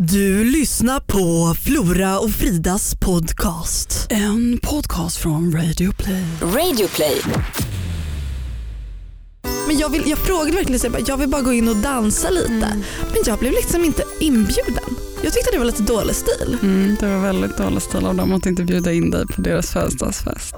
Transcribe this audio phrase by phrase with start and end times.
[0.00, 4.06] Du lyssnar på Flora och Fridas podcast.
[4.10, 6.24] En podcast från Radio Play.
[6.42, 7.20] Radio play.
[9.66, 11.76] Men jag, vill, jag frågade verkligen, så jag, bara, jag vill bara gå in och
[11.76, 12.72] dansa lite.
[13.12, 14.96] Men jag blev liksom inte inbjuden.
[15.24, 16.58] Jag tyckte det var lite dålig stil.
[16.62, 19.72] Mm, det var väldigt dålig stil av dem att inte bjuda in dig på deras
[19.72, 20.54] födelsedagsfest.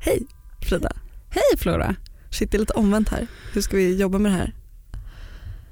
[0.00, 0.26] Hej
[0.68, 0.92] Frida.
[1.30, 1.96] Hej Flora.
[2.30, 3.26] Shit det är lite omvänt här.
[3.52, 4.54] Hur ska vi jobba med det här?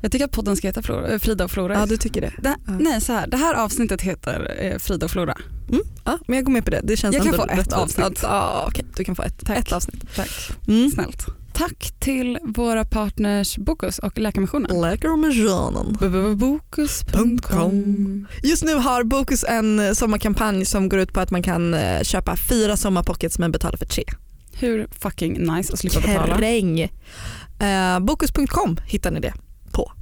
[0.01, 1.75] Jag tycker att podden ska heta Flora, eh, Frida och Flora.
[1.75, 2.33] Ja du tycker det?
[2.43, 2.73] det, Ja.
[2.81, 5.37] Nej så här, det här avsnittet heter eh, Frida och Flora.
[5.69, 6.81] Mm, ja, men jag går med på det.
[6.85, 7.73] det känns Jag kan få ett rättvist.
[7.73, 8.21] avsnitt.
[8.23, 9.59] Ja, okej, du kan få ett, Tack.
[9.59, 10.05] ett avsnitt.
[10.17, 10.31] Tack.
[10.69, 10.91] Mm.
[10.91, 11.27] Snällt.
[11.53, 14.81] Tack till våra partners Bokus och Läkarmissionen.
[14.81, 15.97] Läkarmissionen.
[16.39, 21.75] Bokus.com Just nu har Bokus en eh, sommarkampanj som går ut på att man kan
[21.75, 24.05] eh, köpa fyra sommarpockets men betala för tre.
[24.53, 26.35] Hur fucking nice att slippa betala.
[26.37, 26.83] Terräng.
[26.83, 29.35] Uh, Bokus.com hittar ni det
[29.73, 29.93] på.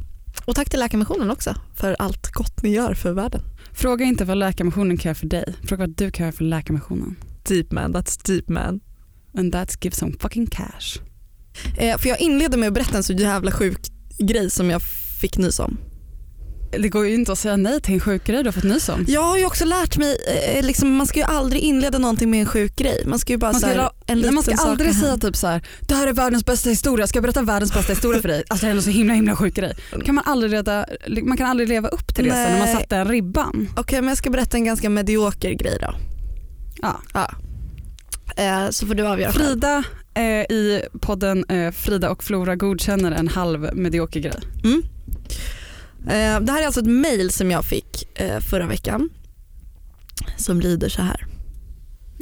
[0.44, 3.40] Och tack till Läkarmissionen också för allt gott ni gör för världen.
[3.72, 5.54] Fråga inte vad Läkarmissionen kan göra för dig.
[5.62, 7.16] Fråga vad du kan göra för Läkarmissionen.
[7.48, 8.80] Deep man, that's deep man.
[9.38, 11.00] And that's give some fucking cash.
[11.76, 13.78] Eh, för jag inleder med att berätta en så jävla sjuk
[14.18, 14.82] grej som jag
[15.20, 15.78] fick nys om.
[16.70, 18.88] Det går ju inte att säga nej till en sjuk grej du har fått nys
[18.88, 19.04] om.
[19.08, 20.16] Jag har ju också lärt mig,
[20.56, 23.02] eh, liksom, man ska ju aldrig inleda någonting med en sjuk grej.
[23.06, 25.16] Man ska ju bara Man ska, så här, la- en liten man ska aldrig säga
[25.16, 28.20] typ så här: det här är världens bästa historia, ska jag berätta världens bästa historia
[28.20, 28.44] för dig?
[28.48, 29.74] Alltså det är en så himla himla sjuk grej.
[30.04, 30.86] Kan man, aldrig reda,
[31.22, 32.74] man kan aldrig leva upp till det sen när man Nej.
[32.76, 33.68] satte den ribban.
[33.76, 35.94] Okej men jag ska berätta en ganska medioker grej då.
[36.82, 37.00] Ja.
[37.14, 37.30] Ja.
[38.36, 39.32] Eh, så får du avgöra.
[39.32, 40.22] Frida eh,
[40.56, 44.38] i podden eh, Frida och Flora godkänner en halv medioker grej.
[44.64, 44.82] Mm.
[46.06, 49.08] Eh, det här är alltså ett mail som jag fick eh, förra veckan.
[50.36, 51.26] Som lyder så här.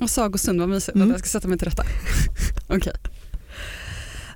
[0.01, 0.97] Och sagostund, vad mysigt.
[0.97, 1.11] Mm.
[1.11, 1.85] Jag ska sätta mig till rätta.
[2.69, 2.93] Okej.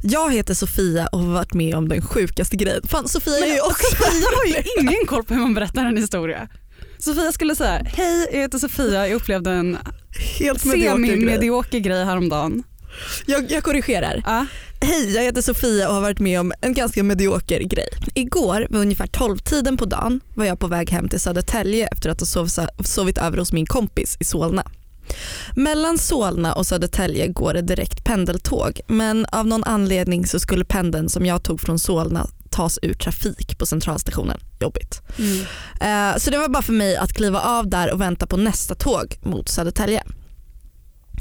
[0.03, 2.83] Jag heter Sofia och har varit med om den sjukaste grejen.
[2.85, 5.97] Fan Sofia är ju också Jag har ju ingen koll på hur man berättar en
[5.97, 6.49] historia.
[6.99, 9.79] Sofia skulle säga, hej jag heter Sofia, jag upplevde en
[10.39, 11.11] helt medioker grej.
[11.11, 12.63] semi-medioker grej häromdagen.
[13.27, 14.23] Jag, jag korrigerar.
[14.27, 14.47] Ja.
[14.81, 17.89] Hej, jag heter Sofia och har varit med om en ganska medioker grej.
[18.15, 22.21] Igår vid ungefär 12-tiden på dagen var jag på väg hem till Södertälje efter att
[22.21, 22.49] ha sov,
[22.85, 24.71] sovit över hos min kompis i Solna.
[25.57, 31.09] Mellan Solna och Södertälje går det direkt pendeltåg men av någon anledning så skulle pendeln
[31.09, 34.41] som jag tog från Solna tas ur trafik på centralstationen.
[34.61, 35.03] Jobbigt.
[35.19, 36.13] Mm.
[36.13, 38.75] Eh, Så det var bara för mig att kliva av där och vänta på nästa
[38.75, 40.03] tåg mot Södertälje.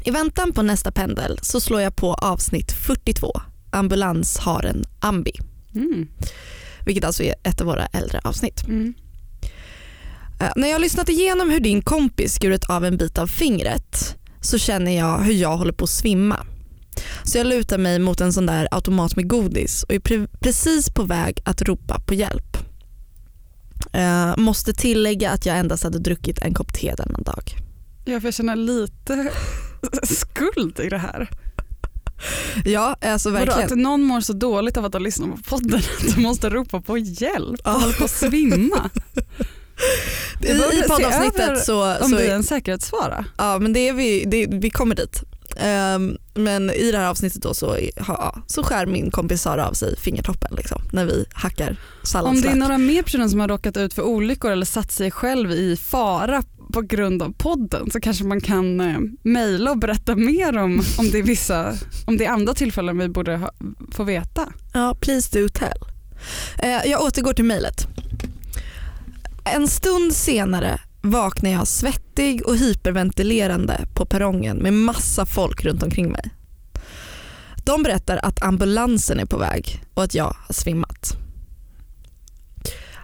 [0.08, 5.32] I väntan på nästa pendel så slår jag på avsnitt 42, ambulans har en ambi,
[5.74, 6.08] Mm.
[6.84, 8.64] vilket alltså är ett av våra äldre avsnitt.
[8.66, 8.94] Mm.
[10.40, 14.16] Eh, När jag har lyssnat igenom hur din kompis skurit av en bit av fingret
[14.40, 16.46] så känner jag hur jag håller på att svimma.
[17.24, 20.90] Så jag lutar mig mot en sån där automat med godis och är pre- precis
[20.90, 22.56] på väg att ropa på hjälp.
[23.92, 27.42] Eh, måste tillägga att jag endast hade druckit en kopp te denna dag.
[28.04, 29.30] Jag får känna lite
[30.02, 31.30] skuld i det här.
[32.64, 33.72] Ja, alltså Vadå, verkligen.
[33.72, 36.80] att någon mår så dåligt av att ha lyssnat på podden att du måste ropa
[36.80, 37.74] på hjälp Ja.
[37.74, 38.90] och håller på att svimma.
[40.42, 43.24] I, I poddavsnittet så, Om så vi är en säkerhetsfara.
[43.38, 45.22] ja, men det är vi, det, vi kommer dit.
[45.56, 49.72] Ehm, men i det här avsnittet då så, ja, så skär min kompis Sara av
[49.72, 52.54] sig fingertoppen liksom, när vi hackar Om det är salladslök.
[52.54, 56.42] några mer personer som har råkat ut för olyckor eller satt sig själv i fara
[56.72, 61.10] på grund av podden så kanske man kan eh, mejla och berätta mer om, om,
[61.10, 61.74] det är vissa,
[62.06, 63.50] om det är andra tillfällen vi borde ha,
[63.92, 64.52] få veta.
[64.74, 65.78] Ja, please do tell.
[66.58, 67.86] Eh, jag återgår till mejlet.
[69.44, 76.12] En stund senare vaknar jag svettig och hyperventilerande på perrongen med massa folk runt omkring
[76.12, 76.30] mig.
[77.64, 81.16] De berättar att ambulansen är på väg och att jag har svimmat.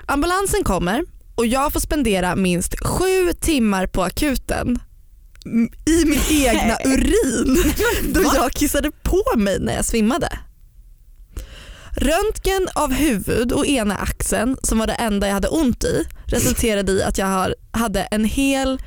[0.07, 4.79] Ambulansen kommer och jag får spendera minst sju timmar på akuten
[5.87, 7.73] i min egna urin
[8.15, 10.39] då jag kissade på mig när jag svimmade.
[11.97, 16.93] Röntgen av huvud och ena axeln som var det enda jag hade ont i resulterade
[16.93, 18.79] i att jag har, hade en hel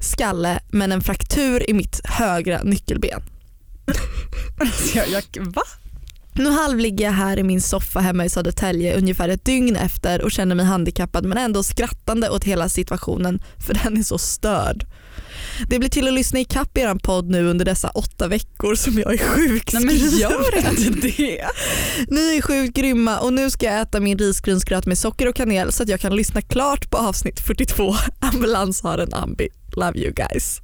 [0.00, 3.22] skalle men en fraktur i mitt högra nyckelben.
[4.60, 5.62] Alltså jag, jag, va?
[6.38, 10.30] Nu halvligger jag här i min soffa hemma i Södertälje ungefär ett dygn efter och
[10.30, 14.86] känner mig handikappad men ändå skrattande åt hela situationen för den är så störd.
[15.68, 18.98] Det blir till att lyssna i kapp er podd nu under dessa åtta veckor som
[18.98, 19.86] jag är Nej sjukskriven.
[19.86, 21.46] men gör inte det.
[22.08, 25.72] Ni är sjukt grymma och nu ska jag äta min risgrynsgröt med socker och kanel
[25.72, 27.94] så att jag kan lyssna klart på avsnitt 42.
[28.20, 29.48] Ambulans har en ambi.
[29.76, 30.60] Love you guys.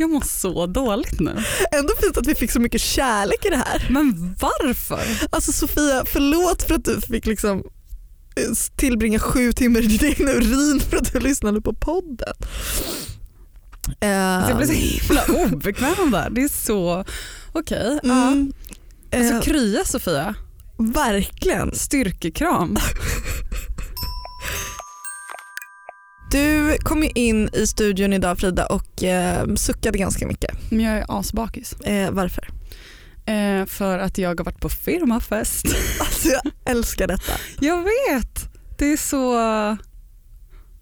[0.00, 1.44] Jag mår så dåligt nu.
[1.72, 3.86] Ändå fint att vi fick så mycket kärlek i det här.
[3.90, 5.00] Men varför?
[5.30, 7.62] Alltså Sofia, förlåt för att du fick liksom
[8.76, 12.34] tillbringa sju timmar i din egen urin för att du lyssnade på podden.
[14.00, 16.30] Jag blir så himla obekväm där.
[16.30, 17.04] Det är så,
[17.52, 17.96] okej.
[17.96, 18.52] Okay, mm.
[19.14, 20.34] Alltså krya Sofia.
[20.78, 21.74] Verkligen.
[21.74, 22.76] Styrkekram.
[26.30, 30.70] Du kom ju in i studion idag Frida och eh, suckade ganska mycket.
[30.70, 31.72] Men jag är asbakis.
[31.72, 32.48] Eh, varför?
[33.26, 35.66] Eh, för att jag har varit på firmafest.
[36.00, 37.32] Alltså jag älskar detta.
[37.60, 38.48] Jag vet.
[38.78, 39.32] Det är så,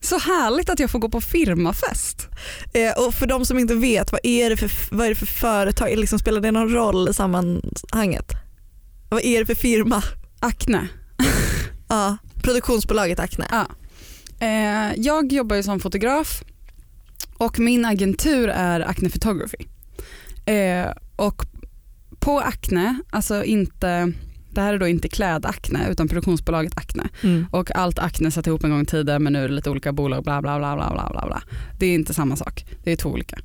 [0.01, 2.29] så härligt att jag får gå på firmafest.
[2.75, 5.27] Eh, och för de som inte vet, vad är det för, vad är det för
[5.27, 5.97] företag?
[5.97, 8.33] Liksom, spelar det någon roll i sammanhanget?
[9.11, 10.03] Vad är det för firma?
[10.41, 10.89] Acne.
[11.89, 13.47] ja, produktionsbolaget Acne.
[13.51, 13.67] Ja.
[14.41, 16.43] Eh, jag jobbar ju som fotograf
[17.37, 19.67] och min agentur är Acne Photography.
[20.47, 20.87] Eh,
[21.17, 21.43] och
[22.21, 24.13] på Acne, alltså inte
[24.57, 27.09] det här är då inte klädakne utan produktionsbolaget Acne.
[27.23, 27.47] Mm.
[27.51, 29.93] Och allt Acne satt ihop en gång i tiden men nu är det lite olika
[29.93, 31.43] bolag bla bla bla bla bla bla.
[31.79, 33.39] Det är inte samma sak, det är två olika.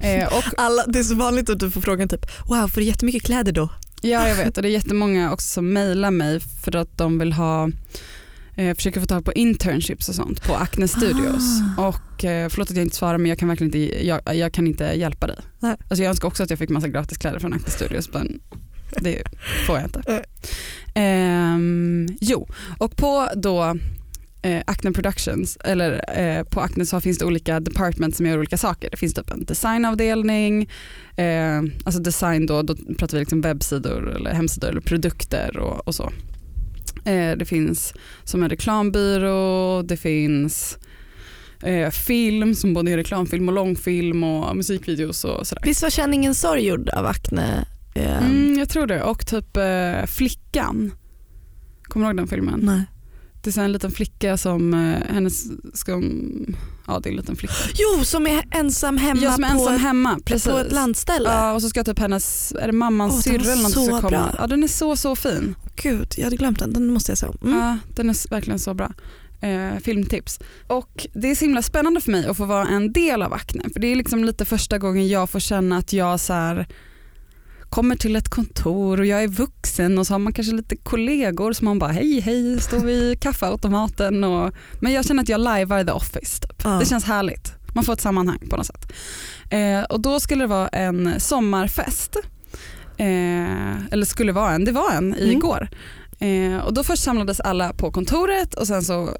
[0.00, 2.86] Eh, och, Alla, det är så vanligt att du får frågan typ wow får du
[2.86, 3.68] jättemycket kläder då?
[4.00, 7.32] Ja jag vet och det är jättemånga också som mejlar mig för att de vill
[7.32, 7.70] ha
[8.58, 11.60] eh, försöker få tag på internships och sånt på Acne Studios.
[11.78, 11.86] Ah.
[11.88, 14.66] Och, eh, förlåt att jag inte svarar men jag kan verkligen inte, jag, jag kan
[14.66, 15.36] inte hjälpa dig.
[15.60, 15.76] Nej.
[15.88, 18.40] Alltså jag önskar också att jag fick massa gratiskläder från Acne Studios men
[19.00, 19.22] det
[19.66, 20.24] får jag inte.
[20.94, 21.58] Eh,
[22.20, 23.76] jo, och på då
[24.42, 28.56] eh, Acne Productions, eller eh, på Acne så finns det olika departments som gör olika
[28.56, 28.90] saker.
[28.90, 30.68] Det finns typ en designavdelning,
[31.16, 35.94] eh, alltså design då, då pratar vi liksom webbsidor eller hemsidor eller produkter och, och
[35.94, 36.12] så.
[37.04, 40.78] Eh, det finns som en reklambyrå, det finns
[41.62, 45.62] eh, film som både är reklamfilm och långfilm och musikvideos och sådär.
[45.66, 47.64] Visst var Känningen sorg gjord av Acne?
[47.94, 48.26] Eh...
[48.26, 50.92] Mm, jag tror det och typ eh, Flickan.
[51.82, 52.60] Kommer du ihåg den filmen?
[52.62, 52.84] Nej.
[53.54, 56.02] Det är en liten flicka som, eh, hennes, ska,
[56.86, 57.54] ja det är en liten flicka.
[57.74, 60.52] Jo som är ensam hemma, ja, som är ensam på, hemma precis.
[60.52, 61.28] på ett landställe.
[61.28, 64.00] Ja och så ska typ hennes, är det mammans oh, syrra eller något som ska
[64.00, 64.08] komma.
[64.08, 64.34] Bra.
[64.38, 65.54] Ja den är så så fin.
[65.82, 67.58] Gud jag hade glömt den, den måste jag se mm.
[67.58, 68.92] Ja den är verkligen så bra.
[69.40, 70.40] Eh, filmtips.
[70.66, 73.62] Och det är så himla spännande för mig att få vara en del av Acne
[73.72, 76.66] för det är liksom lite första gången jag får känna att jag så här,
[77.70, 81.52] kommer till ett kontor och jag är vuxen och så har man kanske lite kollegor
[81.52, 85.84] som man bara hej hej står vid kaffeautomaten och, men jag känner att jag lajvar
[85.84, 86.40] the office.
[86.40, 86.62] Typ.
[86.64, 86.70] Ja.
[86.70, 87.52] Det känns härligt.
[87.74, 88.92] Man får ett sammanhang på något sätt.
[89.50, 92.16] Eh, och då skulle det vara en sommarfest.
[92.96, 95.30] Eh, eller skulle vara en, det var en mm.
[95.30, 95.68] igår.
[96.18, 99.16] Eh, och då först samlades alla på kontoret och sen så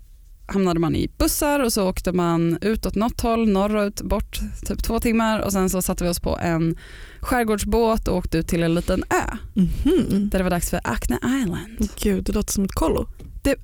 [0.49, 4.83] hamnade man i bussar och så åkte man ut åt något håll, norrut, bort typ
[4.85, 6.77] två timmar och sen så satte vi oss på en
[7.21, 9.37] skärgårdsbåt och åkte ut till en liten ö.
[9.57, 10.31] Mm -hmm.
[10.31, 11.89] Där det var dags för Acne Island.
[12.03, 13.07] Gud, det låter som ett kollo.
[13.43, 13.57] Det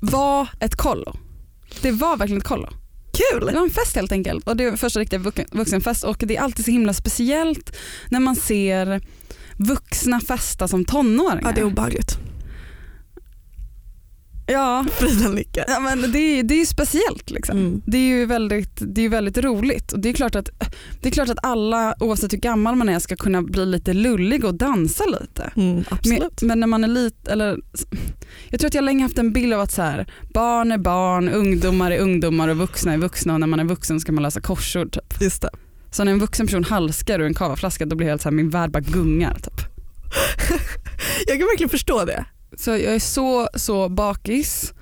[0.00, 1.16] var ett kollo.
[1.82, 2.68] Det var verkligen ett kollo.
[3.12, 3.46] Kul!
[3.46, 6.40] Det var en fest helt enkelt och det var första riktiga vuxenfest och det är
[6.40, 7.76] alltid så himla speciellt
[8.08, 9.00] när man ser
[9.56, 11.42] vuxna festa som tonåringar.
[11.44, 12.18] Ja det är obehagligt.
[14.52, 14.84] Ja.
[14.92, 15.64] Frida nickar.
[15.68, 17.30] Ja, men det, är, det är speciellt.
[17.30, 17.58] Liksom.
[17.58, 17.82] Mm.
[17.86, 19.92] Det är ju väldigt, det är väldigt roligt.
[19.92, 20.48] Och det, är klart att,
[21.00, 24.44] det är klart att alla oavsett hur gammal man är ska kunna bli lite lullig
[24.44, 25.52] och dansa lite.
[25.56, 27.58] Mm, men, men, när man är lite, eller,
[28.48, 31.28] jag tror att jag länge haft en bild av att så här, barn är barn,
[31.28, 34.40] ungdomar är ungdomar och vuxna är vuxna och när man är vuxen ska man lösa
[34.40, 34.92] korsord.
[34.92, 35.22] Typ.
[35.22, 35.50] Just det.
[35.90, 38.50] Så när en vuxen person halskar ur en kavaflaska då blir helt så här, min
[38.50, 39.34] värld bara gungar.
[39.34, 39.60] Typ.
[41.26, 42.24] jag kan verkligen förstå det.
[42.56, 44.72] Så jag är så, så bakis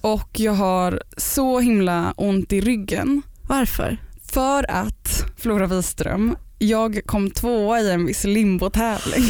[0.00, 3.22] och jag har så himla ont i ryggen.
[3.42, 3.98] Varför?
[4.32, 9.24] För att Flora Wiström, jag kom tvåa i en viss limbotävling.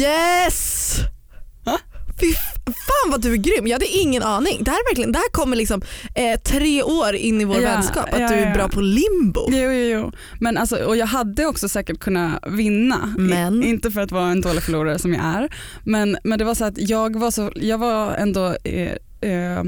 [0.00, 0.96] Yes!
[2.20, 2.34] Fy
[2.64, 4.64] fan vad du är grym, jag hade ingen aning.
[4.64, 5.82] Det här, verkligen, det här kommer liksom
[6.14, 9.48] eh, tre år in i vår ja, vänskap, att ja, du är bra på limbo.
[9.48, 10.12] Jo, jo, jo.
[10.40, 13.14] Men alltså, och jag hade också säkert kunnat vinna.
[13.18, 13.62] Men.
[13.62, 15.48] I, inte för att vara en dålig förlorare som jag är.
[15.84, 18.92] Men, men det var så att jag var, så, jag var ändå eh,
[19.30, 19.64] eh,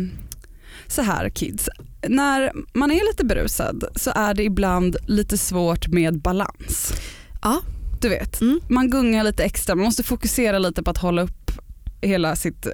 [0.87, 1.69] så här kids,
[2.09, 6.93] när man är lite berusad så är det ibland lite svårt med balans.
[7.43, 7.61] Ja.
[8.01, 8.61] Du vet, mm.
[8.69, 11.40] man gungar lite extra, man måste fokusera lite på att hålla upp
[12.03, 12.73] hela sitt eh,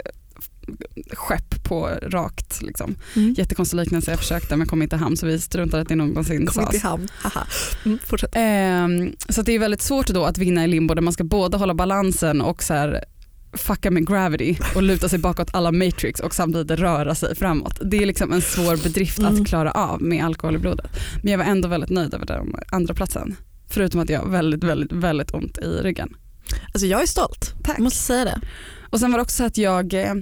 [1.12, 2.62] skepp på rakt.
[2.62, 2.94] Liksom.
[3.16, 3.34] Mm.
[3.38, 6.46] Jättekonstig liknelse, jag försökte men kom inte i hamn så vi struntade att det någonsin
[6.46, 7.08] kom Inte i hamn.
[7.84, 8.36] Mm, fortsätt.
[8.36, 8.88] Eh,
[9.28, 11.74] så det är väldigt svårt då att vinna i limbo där man ska både hålla
[11.74, 13.04] balansen och så här,
[13.52, 17.80] fucka med gravity och luta sig bakåt alla matrix och samtidigt röra sig framåt.
[17.84, 19.34] Det är liksom en svår bedrift mm.
[19.34, 20.90] att klara av med alkohol i blodet.
[21.22, 23.36] Men jag var ändå väldigt nöjd över den andra platsen.
[23.68, 26.16] Förutom att jag har väldigt, väldigt, väldigt ont i ryggen.
[26.72, 27.78] Alltså jag är stolt, Tack.
[27.78, 28.40] jag måste säga det.
[28.90, 30.14] Och sen var det också så att jag, eh,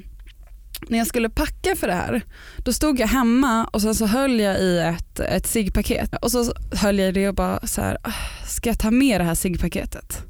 [0.88, 2.22] när jag skulle packa för det här,
[2.58, 6.52] då stod jag hemma och sen så höll jag i ett, ett ciggpaket och så
[6.72, 8.12] höll jag i det och bara så här, "Ah,
[8.48, 10.22] ska jag ta med det här ciggpaketet?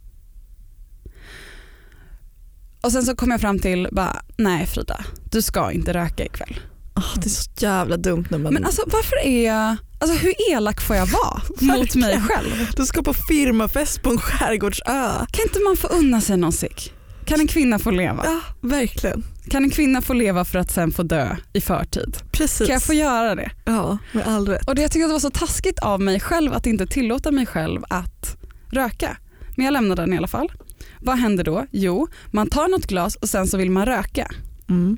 [2.81, 6.61] Och sen så kom jag fram till, bara, nej Frida, du ska inte röka ikväll.
[6.95, 8.55] Ah, det är så jävla dumt när man...
[8.55, 11.43] Men alltså varför är jag, alltså hur elak får jag vara
[11.79, 12.71] mot mig själv?
[12.76, 15.26] du ska på firmafest på en skärgårdsö.
[15.33, 16.93] Kan inte man få unna sig någon cigg?
[17.25, 18.25] Kan en kvinna få leva?
[18.25, 19.25] Ja, verkligen.
[19.50, 22.16] Kan en kvinna få leva för att sen få dö i förtid?
[22.33, 22.66] Precis.
[22.66, 23.50] Kan jag få göra det?
[23.64, 24.69] Ja, med all rätt.
[24.69, 27.31] Och det, jag tycker att det var så taskigt av mig själv att inte tillåta
[27.31, 28.37] mig själv att
[28.71, 29.16] röka.
[29.57, 30.52] Men jag lämnade den i alla fall.
[31.00, 31.66] Vad händer då?
[31.71, 34.31] Jo, man tar något glas och sen så vill man röka.
[34.69, 34.97] Mm.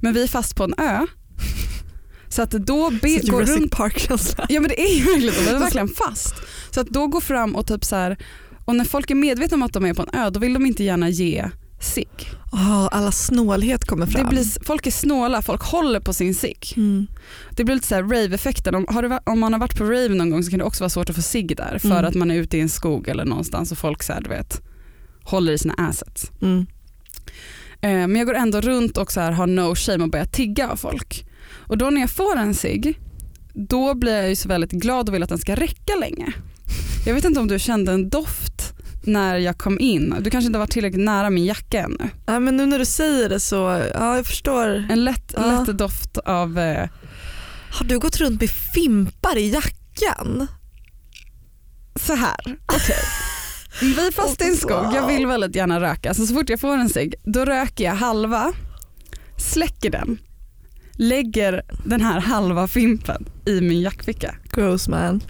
[0.00, 1.06] Men vi är fast på en ö.
[2.28, 4.46] Så att då be, Så gå Jurassic runt Park-känsla.
[4.48, 6.34] Ja men det är ju verkligen så, är verkligen fast.
[6.70, 8.16] Så att då gå fram och typ så här,
[8.64, 10.66] och när folk är medvetna om att de är på en ö då vill de
[10.66, 11.50] inte gärna ge
[11.84, 12.30] cigg.
[12.52, 14.22] Oh, alla snålhet kommer fram.
[14.22, 16.72] Det blir, folk är snåla, folk håller på sin cigg.
[16.76, 17.06] mm.
[17.50, 18.74] Det blir lite så rave-effekten.
[18.74, 18.86] Om,
[19.26, 21.16] om man har varit på rave någon gång så kan det också vara svårt att
[21.16, 22.04] få cigg där för Mm.
[22.04, 24.62] att man är ute i en skog eller någonstans och folk så här, du vet,
[25.24, 26.30] håller i sina assets.
[26.42, 26.66] Mm.
[27.80, 30.68] Eh, men jag går ändå runt och så här, har no shame och börjar tigga
[30.70, 31.26] av folk.
[31.66, 33.00] Och då när jag får en cigg,
[33.54, 36.32] då blir jag ju så väldigt glad och vill att den ska räcka länge.
[37.06, 38.53] Jag vet inte om du kände en doft
[39.06, 40.14] när jag kom in.
[40.20, 42.10] Du kanske inte var tillräckligt nära min jacka ännu.
[42.26, 43.56] Ja, men nu när du säger det så,
[43.94, 44.86] ja jag förstår.
[44.90, 45.64] En lätt, Ja.
[45.66, 46.88] lätt doft av eh,
[47.70, 50.46] Har du gått runt med fimpar i jackan?
[52.00, 52.36] så här.
[52.66, 52.96] Okej.
[53.80, 56.14] Vi är fast i en skog, jag vill väldigt gärna röka.
[56.14, 58.52] Så, så fort jag får en cigg, då röker jag halva,
[59.38, 60.18] släcker den,
[60.96, 64.34] lägger den här halva fimpen i min jackficka.
[64.52, 65.20] Gross man.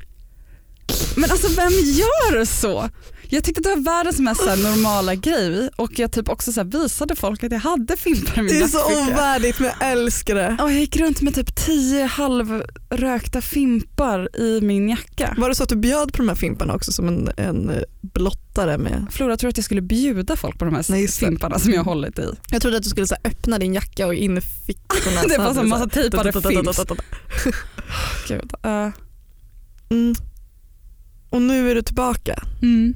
[1.16, 2.88] Men alltså vem gör så?
[3.34, 6.80] Jag tyckte det var världens mest här, normala grej och jag typ också så här,
[6.82, 10.34] visade folk att jag hade fimpar i min Det är så ovärdigt men jag älskar
[10.34, 10.56] det.
[10.60, 15.34] Och jag gick runt med typ tio halvrökta fimpar i min jacka.
[15.38, 17.82] Var det så att du bjöd på de här fimparna också som en, en eh,
[18.02, 19.06] blottare med?
[19.10, 22.18] Flora tror att jag skulle bjuda folk på de här Nej, fimparna som jag hållit
[22.18, 22.28] i.
[22.50, 25.22] Jag trodde att du skulle så här, öppna din jacka och in i fickorna.
[25.28, 26.80] Det var du massa tejpade films.
[28.28, 28.52] Gud.
[28.66, 28.88] Uh,
[29.90, 30.14] Mm.
[31.30, 32.42] Och nu är du tillbaka.
[32.62, 32.94] mm.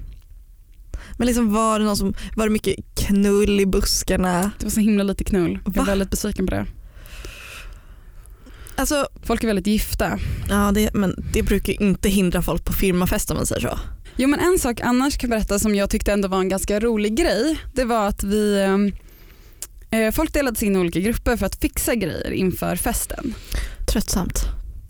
[1.19, 4.51] Men liksom var det någon som, var det mycket knull i buskarna?
[4.59, 5.59] Det var så himla lite knull.
[5.65, 5.85] Jag är Va?
[5.87, 6.67] väldigt besviken på det.
[8.77, 10.19] Alltså, Folk är väldigt gifta.
[10.49, 13.79] ja det, men det brukar inte hindra folk på firmafest om man säger så.
[14.17, 16.81] Jo men en sak annars kan jag berätta som jag tyckte ändå var en ganska
[16.81, 17.59] rolig grej.
[17.75, 18.61] Det var att vi
[19.91, 23.35] eh, Folk delades in i olika grupper för att fixa grejer inför festen.
[23.93, 24.41] Tröttsamt.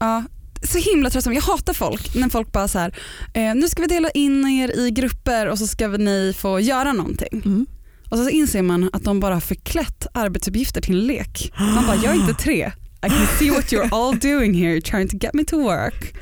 [0.01, 0.25] Ja,
[0.63, 1.35] så himla tröttsamt.
[1.37, 2.95] Jag hatar folk när folk bara så här,
[3.35, 6.61] eh, nu ska vi dela in er i grupper och så ska vi- ni få
[6.61, 7.43] göra någonting.
[7.45, 7.67] Mm.
[8.11, 11.53] Och så inser man att de bara har förklätt arbetsuppgifter till en lek.
[11.59, 12.73] Man bara, jag är inte tre.
[13.07, 16.15] I can see what you're all doing here trying to get me to work.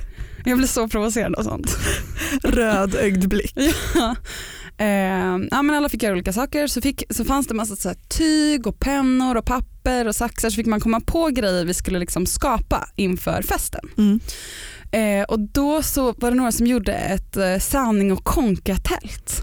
[0.45, 1.77] Jag blir så provocerad av sånt.
[2.43, 3.55] Rödögd blick.
[3.95, 4.17] ja.
[4.79, 4.87] Eh,
[5.51, 6.67] ja, men alla fick göra olika saker.
[6.67, 10.51] Så, fick, så fanns det massa så tyg och pennor och papper och saxar.
[10.51, 13.89] Så fick man komma på grejer vi skulle liksom skapa inför festen.
[13.99, 14.21] Mm.
[14.93, 19.43] Eh, och då så var det några som gjorde ett eh, sanning och konka-tält.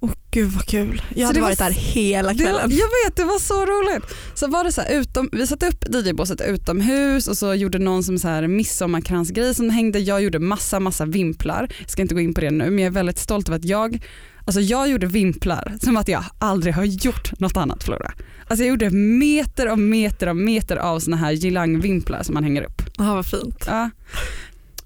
[0.00, 1.02] Åh gud vad kul.
[1.08, 2.70] Jag Så hade det var varit där hela Det var, kvällen.
[2.70, 4.04] jag vet, det var så roligt.
[4.34, 8.02] Så var det så här, utom, vi satte upp DJ-båset utomhus och så gjorde någon
[8.04, 9.98] som så här midsommarkransgrej som hängde.
[9.98, 11.68] Jag gjorde massa, massa vimplar.
[11.80, 13.64] Jag ska inte gå in på det nu men jag är väldigt stolt över att
[13.64, 14.00] jag,
[14.44, 18.12] alltså jag gjorde vimplar som att jag aldrig har gjort något annat Flora.
[18.48, 22.62] Alltså jag gjorde meter och meter och meter av såna här girangvimplar som man hänger
[22.62, 22.82] upp.
[22.98, 23.64] Ja vad fint.
[23.66, 23.90] Ja.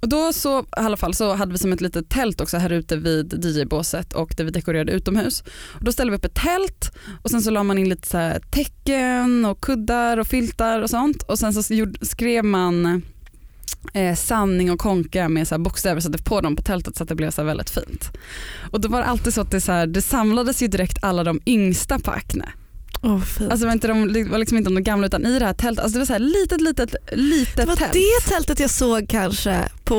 [0.01, 2.73] Och då så, i alla fall, så hade vi som ett litet tält också här
[2.73, 5.43] ute vid DJ-båset och där vi dekorerade utomhus.
[5.51, 8.19] Och då ställde vi upp ett tält och sen så la man in lite så
[8.19, 11.63] här tecken och kuddar och filtar och sånt och sen så
[12.03, 13.03] skrev man
[13.95, 17.09] eh, sanning och konka med så här bokstäver satte på dem på tältet så att
[17.09, 18.11] det blev så väldigt fint.
[18.71, 21.25] Och då var det alltid så att det, så här, det samlades ju direkt alla
[21.25, 22.49] de yngsta på Acne.
[23.03, 23.51] Vad fint.
[23.51, 25.85] Alltså var, inte de, det var liksom inte de gamla utan i det här tältet,
[25.85, 27.93] alltså det var så här litet litet litet det var tält.
[27.93, 29.97] det tältet jag såg kanske på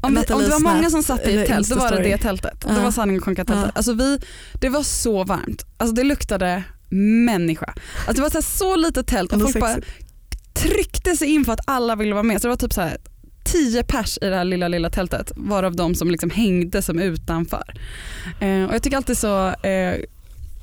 [0.00, 2.18] Om, vi, om det var många som satt i ett tält, då var det det
[2.18, 2.64] tältet.
[2.68, 2.74] Ja.
[2.74, 3.64] Det var sanning och konka-tältet.
[3.66, 3.72] Ja.
[3.74, 4.18] Alltså vi,
[4.60, 5.64] det var så varmt.
[5.76, 6.62] Alltså det luktade
[7.24, 7.74] människa.
[8.06, 9.76] Alltså det var så, så litet tält och folk bara.
[10.58, 12.40] Tryckte sig in för att alla ville vara med.
[12.40, 12.96] Så det var typ så här
[13.44, 17.74] tio pers i det här lilla lilla tältet varav de som liksom hängde som utanför.
[18.40, 19.94] Eh, och jag tycker alltid så eh,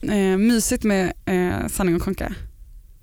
[0.01, 2.33] eh, mysigt med eh, sanning och konka.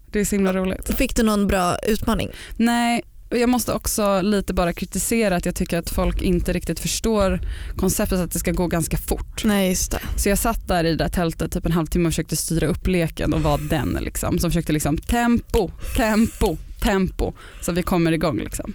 [0.07, 0.95] Det är så himla roligt.
[0.95, 2.29] Fick du någon bra utmaning?
[2.57, 7.41] Nej, jag måste också lite bara kritisera att jag tycker att folk inte riktigt förstår
[7.77, 9.45] konceptet att det ska gå ganska fort.
[9.45, 10.01] Nej just det.
[10.17, 12.87] Så jag satt där i det där tältet typ en halvtimme och försökte styra upp
[12.87, 14.39] leken och var den liksom.
[14.39, 18.73] Som försökte liksom tempo, tempo, tempo så vi kommer igång liksom.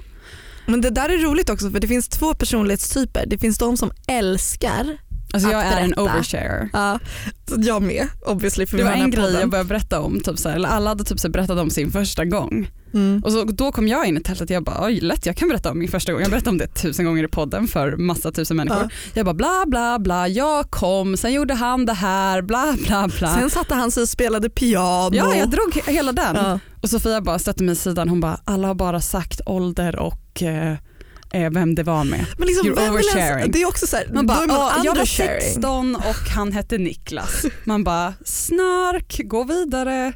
[0.66, 3.26] Men det där är roligt också för det finns två personlighetstyper.
[3.28, 4.98] Det finns de som älskar
[5.34, 6.02] Alltså jag är en berätta.
[6.02, 6.70] oversharer.
[6.74, 7.00] Ja,
[7.58, 10.56] jag med obviously för Det var en grej jag började berätta om, typ så här,
[10.56, 12.70] eller alla hade typ så berättat om sin första gång.
[12.94, 13.22] Mm.
[13.26, 15.48] Och så, då kom jag in i tältet och jag bara, oj lätt jag kan
[15.50, 16.22] berätta om min första gång.
[16.22, 18.82] Jag berättade om det tusen gånger i podden för massa tusen människor.
[18.82, 18.90] Ja.
[19.14, 23.36] Jag bara bla bla bla, jag kom, sen gjorde han det här, bla bla bla.
[23.36, 25.16] Sen satte han sig och spelade piano.
[25.16, 26.36] ja jag drog hela den.
[26.36, 26.60] Ja.
[26.82, 30.44] Och Sofia bara stötte mig i sidan, hon bara, alla har bara sagt ålder och
[30.44, 30.76] eh,
[31.34, 32.26] eh, vem det var med.
[32.38, 33.52] Men liksom, You're oversharing.
[33.52, 35.42] det är också så här, Man bara, man "Ja, jag var undersharing.
[35.42, 37.46] 16 och han hette Niklas.
[37.64, 40.14] Man bara, snark, gå vidare.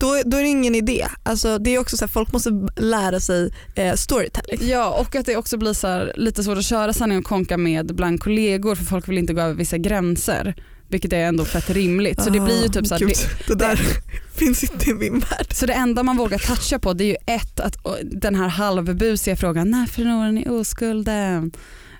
[0.00, 1.06] Då, då är det ingen idé.
[1.22, 4.68] Alltså, det är också så här, folk måste lära sig eh, storytelling.
[4.68, 7.56] Ja och att det också blir så här, lite svårt att köra sanning och konka
[7.56, 10.54] med bland kollegor för folk vill inte gå över vissa gränser.
[10.88, 12.22] Vilket är ändå fett rimligt.
[12.22, 13.12] Så det blir ju typ så här,
[13.48, 13.80] det, där
[14.34, 15.46] finns inte i min värld.
[15.50, 19.36] så det enda man vågar toucha på det är ju ett, att den här halvbusiga
[19.36, 21.52] frågan, när förlorar ni oskulden?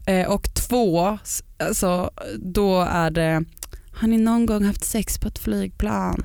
[0.06, 1.18] Eh, och två,
[1.58, 3.44] alltså, då är det,
[3.92, 6.24] har ni någon gång haft sex på ett flygplan?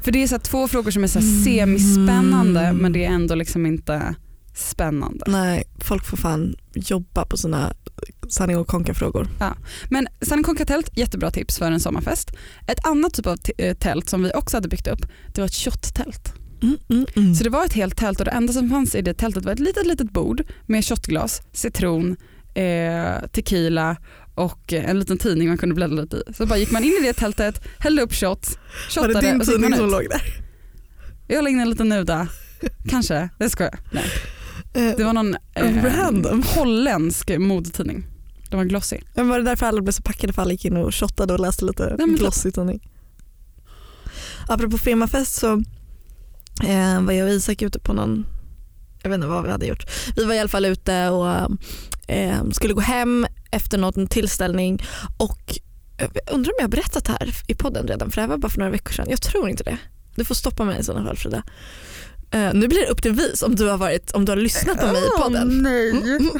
[0.00, 1.44] För det är så två frågor som är så här Mm.
[1.44, 4.14] semispännande men det är ändå liksom inte
[4.54, 5.24] spännande.
[5.28, 7.74] Nej, folk får fan jobba på sina
[8.32, 9.28] sanning och konka-frågor.
[9.90, 12.30] Men Sanning Konka tält, jättebra tips för en sommarfest.
[12.66, 15.00] Ett annat typ av eh, tält som vi också hade byggt upp,
[15.34, 16.32] det var ett shot-tält.
[16.62, 17.34] Mm, mm, mm.
[17.34, 19.52] Så det var ett helt tält och det enda som fanns i det tältet var
[19.52, 22.16] ett litet litet bord med shotglas, citron,
[22.54, 23.96] eh, tequila
[24.34, 26.32] och en liten tidning man kunde bläddra lite i.
[26.34, 28.58] Så bara gick man in i det tältet, hällde upp shots,
[28.96, 29.92] Var det shottade din och så gick man tidning som ut.
[29.92, 30.22] låg där?
[31.26, 32.28] Jag la in en liten nuda,
[32.88, 33.78] kanske, det ska jag.
[33.92, 34.04] Nej.
[34.74, 38.04] Eh, Det var någon eh, holländsk modetidning.
[38.52, 38.98] Den var glossy.
[39.14, 41.40] Men var det därför alla blev så packade för alla gick in och shottade och
[41.40, 42.18] läste lite typ.
[42.18, 42.90] glossig tidning?
[44.48, 45.52] Apropå firmafest så
[46.64, 48.26] eh, var jag och Isak ute på någon,
[49.02, 49.86] jag vet inte vad vi hade gjort.
[50.16, 51.28] Vi var i alla fall ute och
[52.08, 54.82] eh, skulle gå hem efter någon tillställning
[55.18, 55.58] och
[55.98, 58.38] jag undrar om jag har berättat det här i podden redan för det här var
[58.38, 59.06] bara för några veckor sedan.
[59.10, 59.78] Jag tror inte det.
[60.14, 61.42] Du får stoppa mig i sådana fall Frida.
[62.32, 64.80] Eh, nu blir det upp till vis om du har, varit, om du har lyssnat
[64.80, 65.62] på mig i podden.
[65.62, 66.30] nej.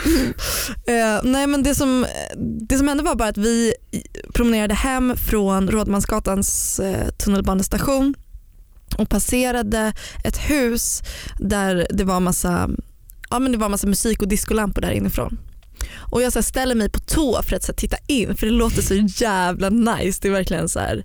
[0.86, 2.06] Eh, nej men det som,
[2.68, 3.74] det som hände var bara att vi
[4.34, 8.14] promenerade hem från Rådmansgatans uh, tunnelbanestation
[8.98, 9.92] och passerade
[10.24, 11.02] ett hus
[11.38, 12.70] där det var massa,
[13.30, 15.38] ja, men det var massa musik och discolampor där inifrån.
[16.10, 18.82] Och jag så ställer mig på tå för att så titta in för det låter
[18.82, 20.18] så jävla nice.
[20.22, 21.04] Det är verkligen så här,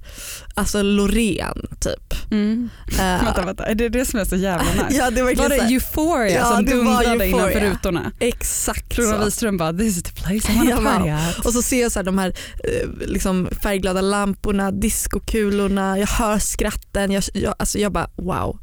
[0.54, 2.32] alltså Loreen typ.
[2.32, 2.70] Mm.
[3.00, 4.98] Eh, Vänta, vänta, är det det som är så jävla nice?
[4.98, 8.12] Ja det Var verkligen det här, Euphoria Ja, som var dundrade innanför rutorna?
[8.20, 9.26] exakt Rona så.
[9.26, 11.46] Wiström bara this is the place I wanna Ja, party at.
[11.46, 16.40] Och så ser jag så här de här eh, liksom färgglada lamporna, diskokulorna, jag hör
[16.40, 17.12] skratten.
[17.12, 18.60] Jag, jag, alltså jag bara wow,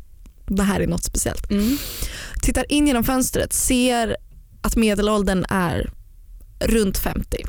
[0.46, 1.50] det här är något speciellt.
[1.50, 1.76] Mm.
[2.42, 4.16] Tittar in genom fönstret, ser
[4.62, 5.90] att medelåldern är
[6.66, 7.44] runt 50.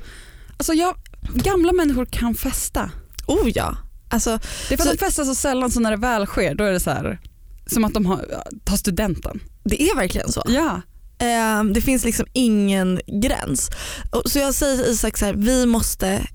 [0.57, 0.95] Alltså jag,
[1.33, 2.91] gamla människor kan festa.
[3.27, 3.77] Oh ja.
[4.09, 6.55] Alltså, Det är för Så- att de festar så sällan så när det väl sker
[6.55, 7.19] då är det så här
[7.67, 8.25] som att de har,
[8.63, 9.39] tar studenten.
[9.63, 10.43] det är verkligen så.
[10.47, 10.81] Ja.
[11.19, 13.69] Eh, det finns liksom ingen gräns.
[14.11, 16.27] Och, så jag säger till Isak så här, vi måste,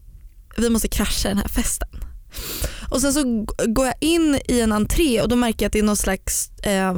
[0.56, 1.88] vi måste krascha den här festen.
[2.90, 5.78] Och sen så går jag in i en entré och då märker jag att det
[5.78, 6.94] är någon slags eh,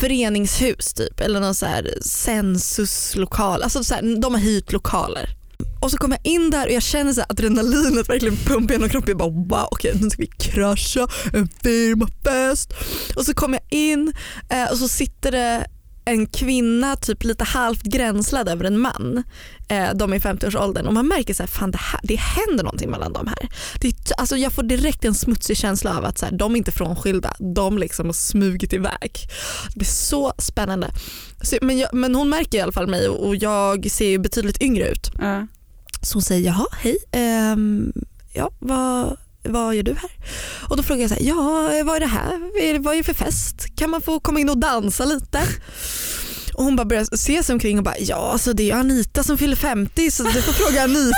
[0.00, 3.62] föreningshus typ eller någon så här sensuslokal.
[3.62, 5.28] Alltså så här, de har hyrt lokaler.
[5.80, 8.88] Och så kommer jag in där och jag känner så här adrenalinet verkligen pumpa genom
[8.88, 9.08] kroppen.
[9.08, 12.72] Jag bara wow okej nu ska vi krascha en firmafest.
[13.16, 14.12] Och så kommer jag in
[14.48, 15.66] eh, och så sitter det
[16.04, 19.22] en kvinna typ lite halvt gränslad över en man.
[19.68, 22.64] Eh, de är i 50-årsåldern och man märker så här, fan det, här, det händer
[22.64, 23.48] någonting mellan de här.
[23.80, 26.72] Det, alltså jag får direkt en smutsig känsla av att så här, de är inte
[26.72, 29.12] frånskilda, de liksom har smugit iväg.
[29.74, 30.90] Det är så spännande.
[31.42, 34.18] Så, men, jag, men hon märker i alla fall mig och, och jag ser ju
[34.18, 35.10] betydligt yngre ut.
[35.18, 35.46] Ja.
[36.02, 37.92] Så hon säger jaha hej, ehm,
[38.32, 40.10] ja, vad, vad gör du här?
[40.68, 42.38] Och då frågar jag så här, ja vad är det här?
[42.78, 43.66] Vad är det- för fest?
[43.76, 45.40] Kan man få komma in och dansa lite?
[46.54, 49.38] Och hon bara börjar se sig omkring och bara ja alltså det är Anita som
[49.38, 51.14] fyller 50 så du får fråga Anita.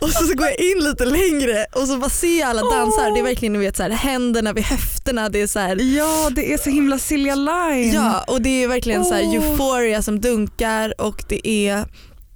[0.00, 3.14] och så, så går jag in lite längre och så bara ser jag alla dansar.
[3.14, 5.28] Det är verkligen ni vet, så här, händerna vid höfterna.
[5.28, 7.92] Det är så här, ja det är så himla Silja Line.
[7.94, 11.84] Ja och det är verkligen så här euphoria som dunkar och det är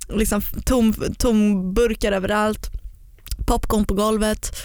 [0.08, 2.70] liksom tom, tomburkar överallt.
[3.46, 4.56] Popcorn på golvet.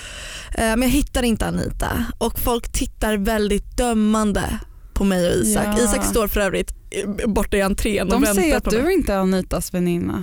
[0.53, 4.59] Eh, Men jag hittar inte Anita och folk tittar väldigt dömande
[4.93, 5.65] på mig och Isak.
[5.67, 5.83] Ja.
[5.83, 6.71] Isak står för övrigt
[7.27, 8.93] borta i entrén och De väntar säger att på du mig.
[8.93, 10.13] inte är Anitas väninna.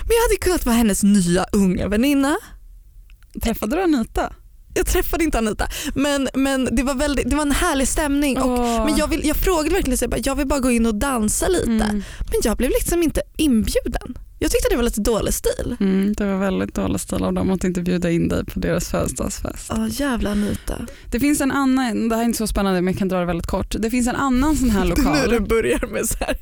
[0.00, 2.36] Men jag hade kunnat vara hennes nya unga väninna.
[3.42, 4.32] Träffade du Anita?
[4.74, 8.38] Jag träffade inte Anita men, men det, var väldigt, det var en härlig stämning.
[8.38, 10.86] Och, men jag, vill, jag frågade verkligen så jag, bara, jag vill bara gå in
[10.86, 11.70] och dansa lite.
[11.70, 11.88] Mm.
[12.30, 14.18] Men jag blev liksom inte inbjuden.
[14.42, 15.76] Jag tyckte det var lite dålig stil.
[15.80, 18.88] Mm, det var väldigt dålig stil av dem att inte bjuda in dig på deras
[18.88, 19.66] födelsedagsfest.
[19.76, 20.74] Ja jävla Anita.
[21.10, 23.24] Det finns en annan, det här är inte så spännande men jag kan dra det
[23.26, 23.74] väldigt kort.
[23.78, 25.30] Det finns en annan sån här Nu lokal.
[25.30, 26.36] det börjar med så här.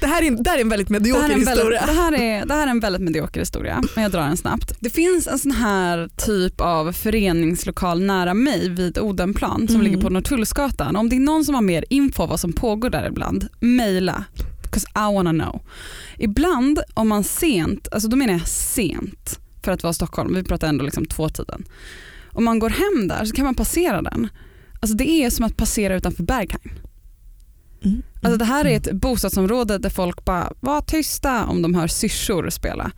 [0.00, 1.86] Det här är, en- det här är en väldigt Det här, medioker är historia.
[1.86, 4.72] det, här är, det här är en väldigt medioker historia, men jag drar den snabbt.
[4.80, 9.86] Det finns en sån här typ av föreningslokal nära mig vid Odenplan som Mm.
[9.86, 10.96] ligger på Norrtullsgatan.
[10.96, 14.24] Om det är någon som har mer info vad som pågår där ibland, mejla.
[14.78, 15.60] Because I wanna know.
[16.18, 20.68] Ibland om man sent, alltså då menar jag sent för att vara Stockholm, vi pratar
[20.68, 21.64] ändå liksom tvåtiden.
[22.32, 24.28] Om man går hem där så kan man passera den.
[24.80, 26.72] Alltså det är som att passera utanför Berghain.
[27.84, 28.02] Mm.
[28.22, 32.50] Alltså det här är ett bostadsområde där folk bara var tysta om de hör syrsor
[32.50, 32.92] spela.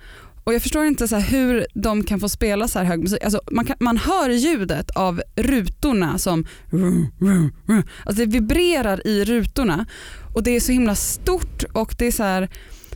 [0.44, 3.24] Och jag förstår inte så hur de kan få spela så här hög musik.
[3.24, 6.46] Alltså man, kan, man hör ljudet av rutorna som
[8.04, 9.86] alltså det vibrerar i rutorna
[10.34, 12.48] och det är så himla stort och det är så här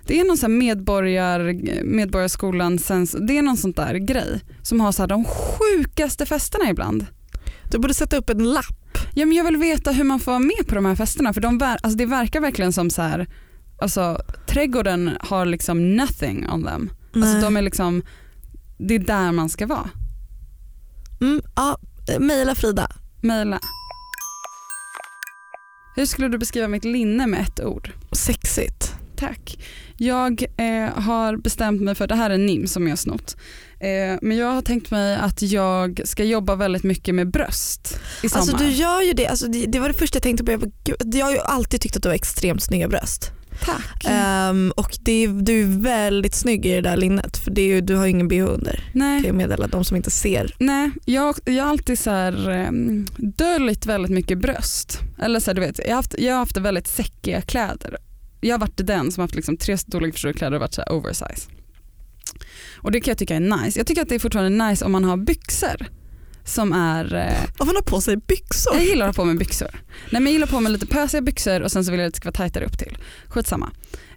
[0.06, 1.52] det är någon så här medborgar,
[1.84, 6.70] medborgarskolan, sens, det är någon sånt där grej som har så här de sjukaste festerna
[6.70, 7.06] ibland.
[7.70, 8.98] Du borde sätta upp en lapp.
[9.14, 11.40] Ja, men jag vill veta hur man får vara med på de här festerna för
[11.40, 13.26] de, alltså det verkar verkligen som så här,
[13.78, 16.90] alltså trädgården har liksom nothing on them.
[17.14, 18.02] Alltså de är liksom,
[18.78, 19.90] det är där man ska vara.
[21.20, 21.78] Mm, ja,
[22.18, 22.90] mejla Frida.
[23.20, 23.60] Mejla.
[25.96, 27.90] Hur skulle du beskriva mitt linne med ett ord?
[28.12, 28.94] Sexigt.
[29.16, 29.58] Tack.
[29.96, 33.36] Jag eh, har bestämt mig för, det här är NIM som jag har snott,
[33.80, 38.28] eh, men jag har tänkt mig att jag ska jobba väldigt mycket med bröst i
[38.28, 38.40] sommar.
[38.40, 40.52] Alltså du gör ju det, alltså, det, det var det första jag tänkte på.
[40.52, 43.32] Jag, bara, gud, jag har ju alltid tyckt att du har extremt snygga bröst.
[43.60, 44.04] Tack.
[44.08, 47.80] Ehm, och det du är väldigt snygg i det där linnet för det är ju,
[47.80, 48.90] du har ingen bh under.
[48.92, 49.20] Nej.
[49.20, 50.54] Kan jag meddela de som inte ser.
[50.58, 55.00] Nej, jag, jag har alltid så här, um, döljt väldigt mycket bröst.
[55.18, 57.96] Eller så här, du vet, jag, har haft, jag har haft väldigt säckiga kläder.
[58.40, 60.80] Jag har varit den som har haft liksom tre storlekar för kläder och varit så
[60.80, 61.48] här oversize.
[62.76, 63.80] Och det kan jag tycka är nice.
[63.80, 65.86] Jag tycker att det är fortfarande nice om man har byxor
[66.44, 68.74] som är eh, man har på sig byxor.
[68.74, 69.68] jag gillar att ha på mig byxor.
[69.72, 72.00] Nej, men jag gillar att ha på mig lite pösiga byxor och sen så vill
[72.00, 72.98] jag att det ska vara tajtare upp till.
[73.28, 73.70] Skitsamma.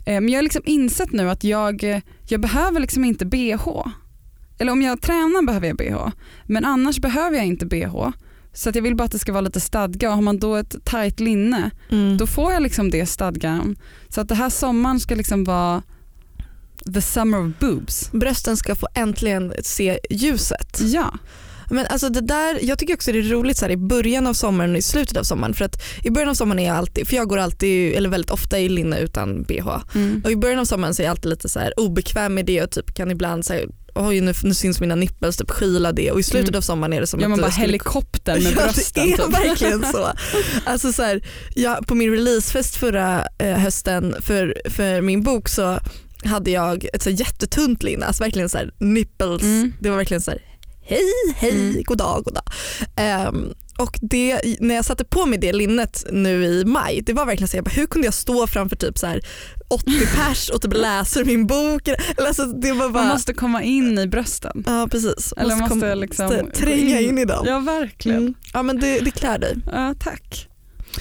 [0.05, 3.67] Eh, Men jag har liksom insett nu att jag, eh, jag behöver liksom inte bh.
[4.59, 6.07] Eller om jag tränar behöver jag bh.
[6.45, 8.09] Men annars behöver jag inte bh.
[8.53, 10.55] Så att jag vill bara att det ska vara lite stadga och har man då
[10.55, 12.17] ett tajt linne Mm.
[12.17, 13.75] då får jag liksom det stadgan.
[14.09, 15.83] Så att det här sommaren ska liksom vara
[16.93, 18.11] the summer of boobs.
[18.11, 20.79] Brösten ska få äntligen se ljuset.
[20.81, 21.13] Ja.
[21.71, 24.33] Men alltså det där, jag tycker också det är roligt så här, i början av
[24.33, 25.53] sommaren och i slutet av sommaren.
[25.53, 28.31] För att i början av sommaren är jag alltid, för jag går alltid, eller väldigt
[28.31, 29.69] ofta i linne utan bh.
[29.95, 30.21] Mm.
[30.25, 32.63] Och i början av sommaren så är jag alltid lite så här obekväm med det
[32.63, 36.19] och typ kan ibland säga oj nu, nu syns mina nipples, typ skyla det och
[36.19, 36.57] i slutet Mm.
[36.57, 39.05] av sommaren är det som Gör att man bara skulle- helikopter med Ja, brösten.
[39.05, 39.33] det är typ.
[39.33, 40.07] verkligen så.
[40.65, 41.21] Alltså så här,
[41.55, 45.79] jag, på min releasefest förra eh, hösten för, för min bok så
[46.25, 49.41] hade jag ett så här jättetunt linne, alltså verkligen så här nipples.
[49.41, 49.73] Mm.
[49.79, 50.41] Det var verkligen så här
[50.87, 51.03] hej
[51.35, 51.83] hej, Mm.
[51.83, 52.43] god dag god dag.
[52.95, 57.25] Ehm, och det, när jag satte på mig det linnet nu i maj, det var
[57.25, 59.21] verkligen så jag bara, hur kunde jag stå framför typ så här
[59.67, 61.87] 80 pers och typ läser min bok?
[61.87, 64.63] Eller alltså, det var bara, Man måste komma in i brösten.
[64.65, 65.33] ja precis.
[65.37, 67.45] Eller måste, komma- liksom måste tränga in i dem.
[67.47, 68.17] Ja verkligen.
[68.21, 68.33] Mm.
[68.53, 69.55] Ja men det, det klär dig.
[69.71, 70.47] Ja, tack.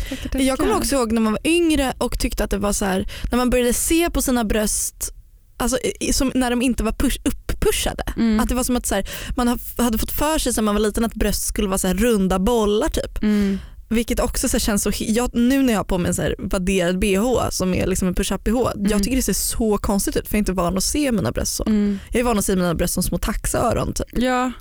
[0.08, 0.40] Tackar, tackar.
[0.40, 3.06] Jag kommer också ihåg när man var yngre och tyckte att det var så här,
[3.30, 5.12] när man började se på sina bröst
[5.58, 5.78] Alltså,
[6.12, 7.18] som när de inte var push,
[7.56, 8.02] upppushade.
[8.16, 8.40] Mm.
[8.40, 10.74] Att det var som att så här, man ha- hade fått för sig sedan man
[10.74, 13.22] var liten att bröst skulle vara så runda bollar typ.
[13.22, 13.58] Mm.
[13.88, 16.98] Vilket också så känns så, jag, nu när jag har på mig en så vadderad
[16.98, 18.90] bh som är liksom en push-up bh, Mm.
[18.90, 21.32] jag tycker det ser så konstigt ut för jag är inte van att se mina
[21.32, 21.64] bröst så.
[21.66, 21.98] Mm.
[22.12, 24.06] Jag är van att se mina bröst som små taxöron typ.
[24.12, 24.52] Ja,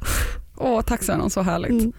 [0.58, 1.96] åh tack Sören, så härligt.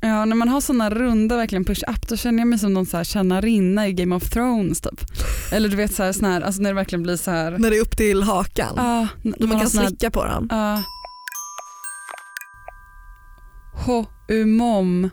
[0.00, 2.96] Ja, när man har såna runda verkligen push-up då känner jag mig som någon så
[2.96, 5.00] här tjänarinna i Game of Thrones typ.
[5.52, 7.58] Eller du vet så här, sån här alltså när det verkligen blir så här.
[7.58, 8.72] När det är upp till hakan.
[8.76, 10.48] Ja, Då man har kan såna här- slicka på dem.
[10.50, 10.82] Ja.
[13.86, 15.10] Ho-umom.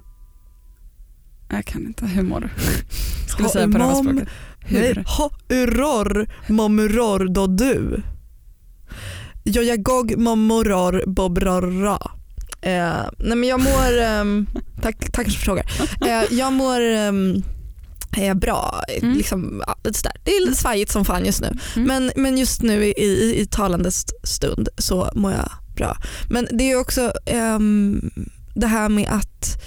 [1.50, 2.50] Jag kan inte humor.
[3.28, 4.28] Skulle säga på det här språket.
[4.60, 5.04] Hur?
[5.17, 8.02] ha uror momuror då du.
[9.43, 11.98] Jojagog momoror bobrorra.
[12.65, 14.47] Eh, nej men jag mår, ehm,
[14.82, 15.65] tack, tack för frågan.
[16.08, 17.43] Eh, jag mår ehm,
[18.17, 19.17] eh, bra, Mm.
[19.17, 20.15] liksom, ja, lite sådär.
[20.23, 21.47] det är lite svajigt som fan just nu.
[21.75, 21.88] Mm.
[21.88, 25.97] Men, men just nu i, i, i talande st- stund så mår jag bra.
[26.30, 28.12] Men det är också ehm,
[28.56, 29.62] det här med att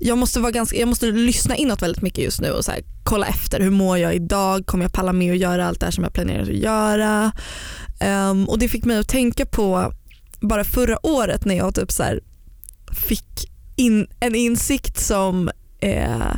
[0.00, 2.80] jag måste, vara ganska, jag måste lyssna inåt väldigt mycket just nu och så här,
[3.04, 5.90] kolla efter hur mår jag idag, kommer jag palla med att göra allt det här
[5.90, 7.32] som jag planerat att göra.
[8.30, 9.92] Um, och det fick mig att tänka på
[10.40, 12.20] bara förra året när jag typ så här,
[12.92, 16.34] fick in, en insikt som eh,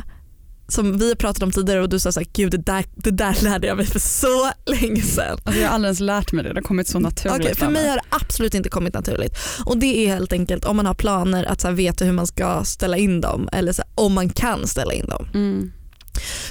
[0.71, 3.67] som vi pratat om tidigare och du sa såhär, gud det där, det där lärde
[3.67, 5.37] jag mig för så länge sedan.
[5.43, 7.41] Alltså jag har aldrig ens lärt mig det, det har kommit så naturligt.
[7.41, 9.37] Okay, för mig har det absolut inte kommit naturligt.
[9.65, 12.27] Och det är helt enkelt om man har planer att så här, veta hur man
[12.27, 15.27] ska ställa in dem eller så här, om man kan ställa in dem.
[15.33, 15.71] Mm.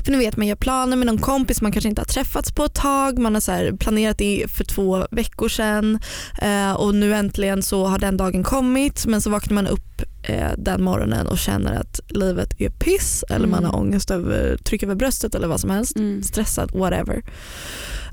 [0.04, 2.64] För ni vet man gör planer med någon kompis man kanske inte har träffats på
[2.64, 5.98] ett tag, man har så planerat det för två veckor sedan
[6.42, 10.50] eh, och nu äntligen så har den dagen kommit men så vaknar man upp eh,
[10.58, 13.50] den morgonen och känner att livet är piss eller mm.
[13.50, 16.22] man har ångest över tryck över bröstet eller vad som helst, mm.
[16.22, 17.22] stressad, whatever.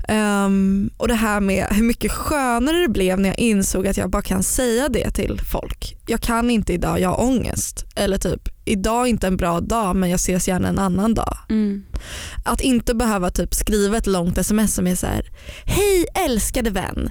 [0.08, 4.10] Um, och det här med hur mycket skönare det blev när jag insåg att jag
[4.10, 5.96] bara kan säga det till folk.
[6.06, 7.84] Jag kan inte idag, jag har ångest.
[7.96, 11.38] Eller typ, idag är inte en bra dag men jag ses gärna en annan dag.
[11.48, 11.84] Mm.
[12.44, 15.30] Att inte behöva typ skriva ett långt sms som är så här:
[15.64, 17.10] Hej älskade vän.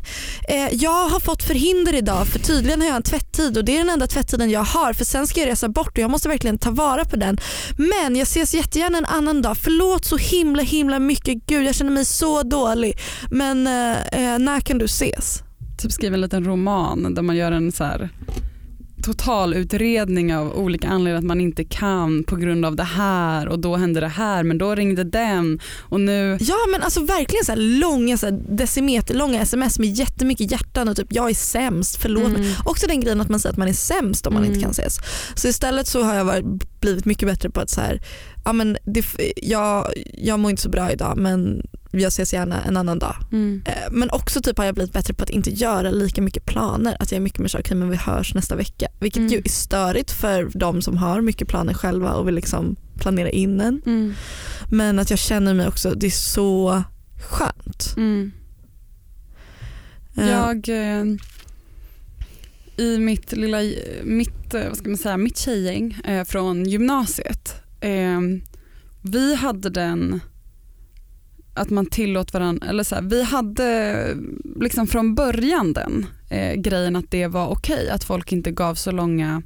[0.50, 3.78] Eh, jag har fått förhinder idag för tydligen har jag en tvätttid och det är
[3.78, 6.58] den enda tvättiden jag har för sen ska jag resa bort och jag måste verkligen
[6.58, 7.38] ta vara på den.
[7.78, 9.58] Men jag ses jättegärna en annan dag.
[9.58, 11.46] Förlåt så himla himla mycket.
[11.46, 12.98] Gud jag känner mig så dålig.
[13.32, 15.44] Men eh, eh när kan du ses?
[15.78, 18.10] Typ skriva en liten roman där man gör en så här
[19.06, 23.76] totalutredning av olika anledningar att man inte kan på grund av det här och då
[23.76, 26.38] hände det här men då ringde den och nu.
[26.40, 30.96] Ja men alltså verkligen så här långa så här decimeterlånga sms med jättemycket hjärtan och
[30.96, 32.42] typ jag är sämst, förlåt mm.
[32.42, 32.56] mig.
[32.66, 34.54] Också den grejen att man säger att man är sämst om man mm.
[34.54, 35.00] inte kan ses.
[35.36, 36.46] Så istället så har jag varit,
[36.82, 38.02] blivit mycket bättre på att så här,
[38.46, 41.68] ja, men det, jag, jag mår inte så bra idag men
[42.00, 43.16] jag ses gärna en annan dag.
[43.32, 43.64] Mm.
[43.66, 46.98] Eh, men också typ har jag blivit bättre på att inte göra lika mycket planer.
[47.00, 48.88] Att jag är mycket mer så, okay, men vi hörs nästa vecka.
[49.00, 49.32] Vilket mm.
[49.32, 53.62] ju är störigt för de som har mycket planer själva och vill liksom planera in
[53.62, 53.82] en.
[53.86, 54.14] Mm.
[54.72, 56.84] Men att jag känner mig också, det är så
[57.30, 57.94] skönt.
[57.98, 58.32] Mm.
[60.16, 61.04] Jag eh,
[62.78, 63.58] i mitt lilla,
[64.04, 67.56] mitt, eh, vad ska man säga, mitt tjejgäng eh, från gymnasiet.
[67.82, 68.22] Eh,
[69.02, 70.20] vi hade den
[71.56, 74.18] att man tillåt varandra, eller så här, vi hade
[74.62, 78.76] liksom från början den eh, grejen att det var okej okay, att folk inte gav
[78.76, 79.42] så långa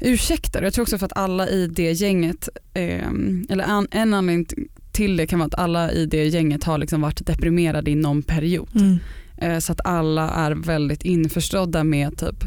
[0.00, 0.62] ursäkter.
[0.62, 3.10] Jag tror också för att alla i det gänget, eh,
[3.48, 4.46] eller an, en anledning
[4.92, 8.22] till det kan vara att alla i det gänget har liksom varit deprimerade i någon
[8.22, 8.68] period.
[8.74, 8.98] Mm.
[9.36, 12.44] Eh, så att alla är väldigt införstådda med typ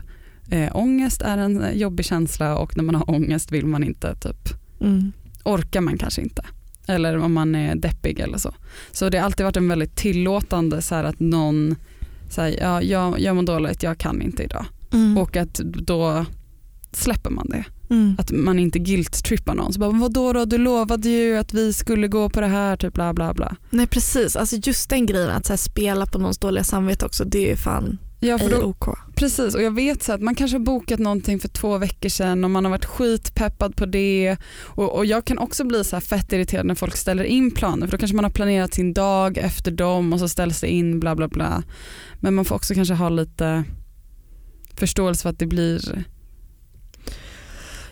[0.50, 4.50] eh, ångest är en jobbig känsla och när man har ångest vill man inte typ
[4.82, 5.12] mm.
[5.44, 6.46] orkar man kanske inte
[6.88, 8.54] eller om man är deppig eller så.
[8.92, 11.76] Så det har alltid varit en väldigt tillåtande så att någon
[12.30, 14.66] säger ja, jag, jag mår dåligt, jag kan inte idag.
[14.94, 15.18] Mm.
[15.18, 16.26] Och att då
[16.92, 17.66] släpper man det.
[17.90, 18.16] Mm.
[18.20, 19.74] Att man inte guilt-trippar någon.
[19.74, 22.94] Så bara, vadå då, du lovade ju att vi skulle gå på det här, typ
[22.94, 23.56] bla bla bla.
[23.70, 27.52] Nej precis, alltså just den grejen att så spela på någons dåliga samvete också, det
[27.52, 28.98] är fan Ja, för då, OK.
[29.16, 32.44] Precis och jag vet så att man kanske har bokat någonting för två veckor sedan
[32.44, 36.02] och man har varit skitpeppad på det och, och jag kan också bli så här
[36.02, 39.38] fett irriterad när folk ställer in planer för då kanske man har planerat sin dag
[39.38, 41.64] efter dem och så ställs det in bla bla bla.
[42.20, 43.64] Men man får också kanske ha lite
[44.74, 46.06] förståelse för att det blir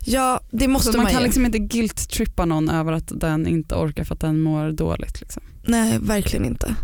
[0.06, 3.76] Ja det måste så man Man kan liksom inte guilt-trippa någon över att den inte
[3.76, 5.22] orkar för att den mår dåligt.
[5.22, 5.44] Liksom.
[5.68, 6.76] Nej verkligen inte.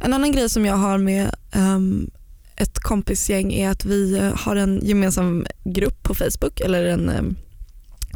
[0.00, 2.10] En annan grej som jag har med um,
[2.56, 7.22] ett kompisgäng är att vi eh, har en gemensam grupp på Facebook eller en eh,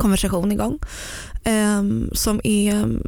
[0.00, 0.78] konversation igång
[1.44, 2.98] um, som, är,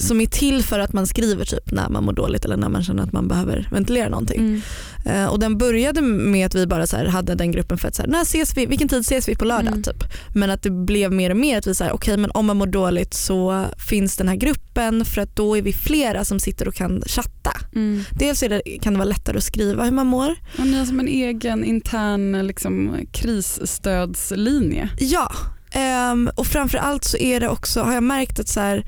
[0.00, 2.82] som är till för att man skriver typ när man mår dåligt eller när man
[2.82, 4.40] känner att man behöver ventilera någonting.
[4.40, 4.62] Mm.
[5.06, 8.02] Uh, och den började med att vi bara så hade den gruppen för att så
[8.02, 9.82] här, när ses vi, vilken tid ses vi på lördag mm.
[9.82, 10.04] typ.
[10.34, 12.66] Men att det blev mer och mer att vi okej okay, men om man mår
[12.66, 16.74] dåligt så finns den här gruppen för att då är vi flera som sitter och
[16.74, 17.52] kan chatta.
[17.74, 18.04] Mm.
[18.10, 20.34] Dels det, kan det vara lättare att skriva hur man mår.
[20.58, 24.88] Och ni har som en egen intern liksom, krisstödslinje.
[24.98, 25.32] Ja,
[25.76, 28.84] Um, och framförallt så är det också, har jag märkt att så här,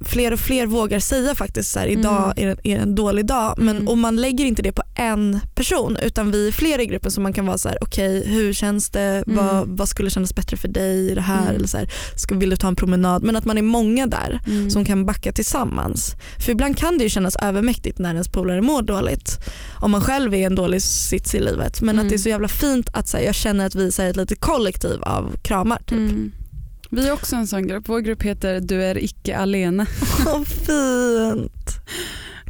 [0.00, 2.50] fler och fler vågar säga faktiskt så här, idag mm.
[2.50, 3.54] är, det, är det en dålig dag.
[3.58, 3.88] Men mm.
[3.88, 7.20] och man lägger inte det på en person utan vi är fler i gruppen så
[7.20, 9.36] man kan vara så här: okej okay, hur känns det, mm.
[9.36, 11.42] vad, vad skulle kännas bättre för dig i det här?
[11.42, 11.56] Mm.
[11.56, 13.22] Eller så här, ska, vill du ta en promenad?
[13.22, 14.70] Men att man är många där mm.
[14.70, 16.14] som kan backa tillsammans.
[16.38, 19.38] För ibland kan det ju kännas övermäktigt när ens polare mår dåligt
[19.80, 21.80] om man själv är i en dålig sits i livet.
[21.80, 24.10] Men att det är så jävla fint att så här, jag känner att vi är
[24.10, 25.78] ett litet kollektiv av kramar.
[25.86, 26.32] Typ.
[26.94, 27.88] Vi är också en sån grupp.
[27.88, 29.86] Vår grupp heter Du är icke alene.
[30.24, 31.61] Vad fint.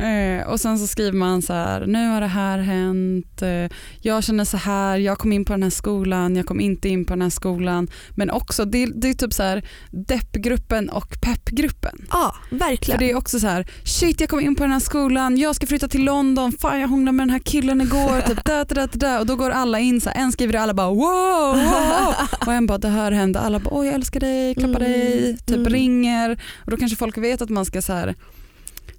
[0.02, 4.24] Eh, och sen så skriver man så här, nu har det här hänt, eh, jag
[4.24, 7.12] känner så här, jag kom in på den här skolan, jag kom inte in på
[7.12, 7.88] den här skolan.
[8.16, 12.06] Men också, det, det är typ så här deppgruppen och peppgruppen.
[12.10, 12.98] Ja, verkligen.
[12.98, 15.56] För det är också så här, shit jag kom in på den här skolan, jag
[15.56, 18.74] ska flytta till London, fan jag hånglade med den här killen igår, typ, da, da,
[18.74, 19.20] da, da.
[19.20, 22.14] och då går alla in så här, en skriver det alla bara wow, wow.
[22.46, 25.38] och en bara det här hände, alla bara oj jag älskar dig, klappar Mm, dig,
[25.46, 25.72] typ mm.
[25.72, 28.14] ringer och då kanske folk vet att man ska så här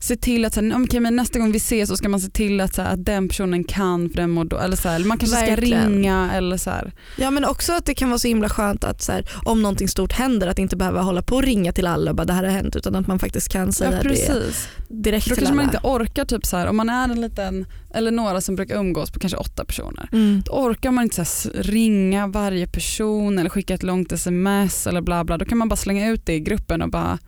[0.04, 2.30] se till att så här, okay, men nästa gång vi ses så ska man se
[2.30, 5.00] till att, så här, att den personen kan för den mår då, eller så här,
[5.00, 5.82] man kanske Verkligen.
[5.82, 6.92] ska ringa eller så här.
[7.18, 9.14] Ja men också att det kan vara så himla skönt att så
[9.46, 12.26] om någonting stort händer att inte behöva hålla på och ringa till alla och bara
[12.26, 14.68] det här har hänt utan att man faktiskt kan Ja, säga det precis.
[14.90, 15.56] direkt Då till kanske alla.
[15.56, 19.12] man inte orkar, typ så om man är en liten, eller några som brukar umgås
[19.12, 20.10] på kanske åtta personer.
[20.12, 20.42] Mm.
[20.46, 25.24] Då orkar man inte så ringa varje person eller skicka ett långt sms eller bla
[25.24, 25.38] bla.
[25.38, 27.20] Då kan man bara slänga ut det i gruppen och bara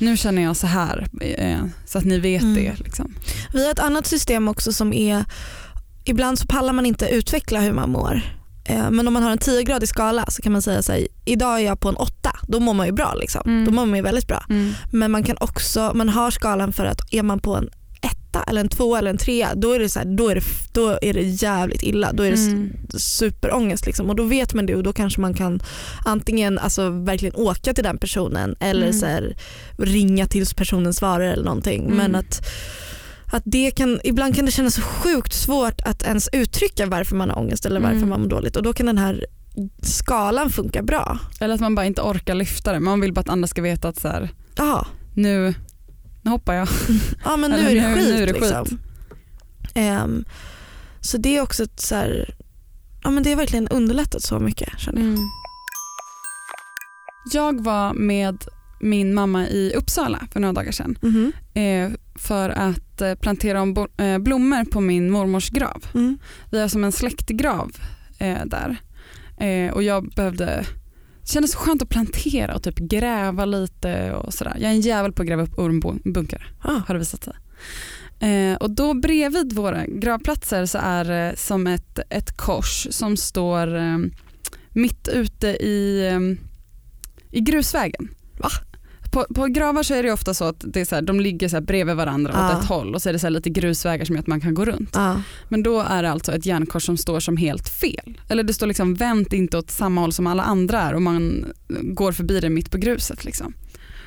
[0.00, 2.54] nu känner jag så här eh, så att ni vet Mm.
[2.54, 2.74] det.
[2.84, 3.14] Liksom.
[3.52, 5.24] Vi har ett annat system också som är,
[6.04, 8.20] ibland så pallar man inte utveckla hur man mår.
[8.64, 11.54] Eh, Men om man har en 10-gradig skala så kan man säga så här, idag
[11.60, 13.14] är jag på en 8, då mår man ju bra.
[13.14, 13.42] Liksom.
[13.46, 13.64] Mm.
[13.64, 14.44] Då mår man ju väldigt bra.
[14.50, 14.72] Mm.
[14.92, 17.68] Men man kan också, man har skalan för att är man på en
[18.30, 20.42] etta eller en tvåa eller en trea då är det, så här, då är det,
[20.72, 22.12] då är det jävligt illa.
[22.12, 22.70] Då är det Mm.
[22.98, 24.10] superångest liksom.
[24.10, 25.60] och då vet man det och då kanske man kan
[26.04, 28.92] antingen alltså, verkligen åka till den personen eller Mm.
[29.00, 29.36] så här,
[29.78, 31.84] ringa tills personen svarar eller någonting.
[31.84, 31.96] Mm.
[31.96, 32.46] Men att,
[33.32, 37.30] att det kan, ibland kan det kännas så sjukt svårt att ens uttrycka varför man
[37.30, 38.08] har ångest eller varför Mm.
[38.08, 39.26] man mår dåligt och då kan den här
[39.82, 41.18] skalan funka bra.
[41.40, 42.80] Eller att man bara inte orkar lyfta det.
[42.80, 44.28] Man vill bara att andra ska veta att så här,
[45.14, 45.54] nu,
[46.22, 46.68] nu hoppar jag.
[47.24, 48.04] ja men nu är det skit.
[48.08, 48.42] nu är det skit.
[48.42, 48.78] liksom.
[49.74, 50.24] Ehm,
[51.00, 52.34] så det är också ett så här,
[53.04, 55.08] ja men det har verkligen underlättat så mycket känner jag.
[55.08, 55.20] Mm.
[57.32, 58.44] Jag var med
[58.80, 61.32] min mamma i Uppsala för några dagar sedan Mhm.
[61.54, 65.84] eh, för att eh, plantera om eh, blommor på min mormors grav.
[65.94, 66.18] Mm.
[66.50, 67.70] Vi har som en släktgrav
[68.18, 68.76] eh, där
[69.72, 70.64] och jag behövde
[71.22, 74.56] det kändes skönt att plantera och typ gräva lite och sådär.
[74.60, 76.80] Jag är en jävel på att gräva upp ormbunkar Ah.
[76.86, 77.34] har det visat sig.
[78.20, 83.76] Eh, och då bredvid våra gravplatser så är det som ett, ett kors som står
[83.76, 83.98] eh,
[84.70, 86.20] mitt ute i, eh,
[87.30, 88.08] i grusvägen.
[88.38, 88.48] Va?
[89.10, 91.48] På, på gravar så är det ofta så att det är så här, de ligger
[91.48, 92.56] så här bredvid varandra Ah.
[92.56, 94.54] åt ett håll och så är det så lite grusvägar som gör att man kan
[94.54, 94.90] gå runt.
[94.94, 95.22] Ja.
[95.48, 98.20] Men då är det alltså ett järnkors som står som helt fel.
[98.28, 101.52] Eller det står liksom vänt inte åt samma håll som alla andra är och man
[101.82, 103.24] går förbi det mitt på gruset.
[103.24, 103.54] Liksom.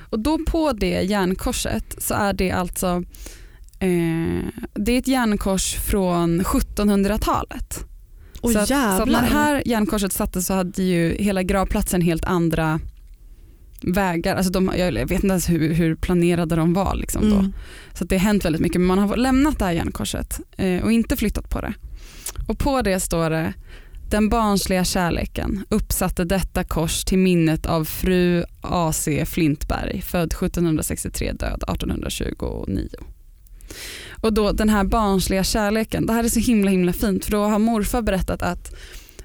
[0.09, 3.03] Och då på det järnkorset så är det alltså
[3.79, 7.85] eh, det är ett järnkors från 1700-talet.
[8.41, 12.01] Åh så, att, så att när det här järnkorset sattes så hade ju hela gravplatsen
[12.01, 12.79] helt andra
[13.83, 14.35] vägar.
[14.35, 16.95] Alltså de, jag vet inte ens hur, hur planerade de var.
[16.95, 17.35] Liksom då.
[17.35, 17.53] Mm.
[17.93, 20.91] Så det har hänt väldigt mycket men man har lämnat det här järnkorset eh, och
[20.91, 21.73] inte flyttat på det.
[22.47, 23.53] Och på det står det
[24.13, 31.63] den barnsliga kärleken uppsatte detta kors till minnet av fru AC Flintberg född 1763 död
[31.63, 32.89] 1829.
[34.21, 37.43] Och då den här barnsliga kärleken, det här är så himla himla fint för då
[37.43, 38.75] har morfar berättat att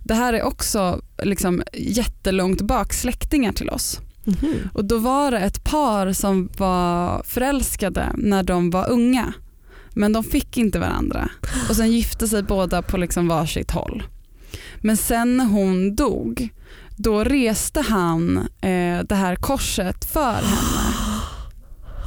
[0.02, 4.00] det här är också liksom jättelångt bak släktingar till oss.
[4.42, 4.68] Mhm.
[4.74, 9.32] Och då var det ett par som var förälskade när de var unga.
[9.94, 11.28] Men de fick inte varandra.
[11.68, 14.02] Och sen gifte sig båda på liksom varsitt håll.
[14.80, 16.48] Men sen när hon dog,
[16.96, 20.94] då reste han eh, det här korset för henne.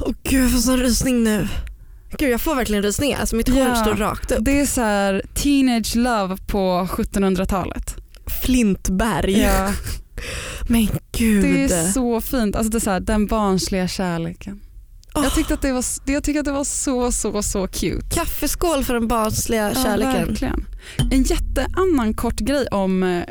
[0.00, 1.48] Åh gud jag får sån rysning nu.
[2.18, 3.74] Gud jag får verkligen rysningar, alltså mitt hår Ja.
[3.74, 4.38] står rakt upp.
[4.44, 7.96] Det är så teenage love på 1700-talet.
[8.42, 9.38] Flintberg.
[9.40, 9.72] Ja,
[10.68, 11.42] Men gud.
[11.44, 12.56] det är så fint.
[12.56, 14.60] Alltså det är så här, den barnsliga kärleken.
[15.14, 18.06] Åh, Jag tyckte att det var, jag tyckte att det var så, så, så cute.
[18.14, 20.26] Kaffeskål för den barnsliga Ja, kärleken.
[20.28, 20.66] verkligen.
[21.10, 23.22] En jätteannan kort grej om eh,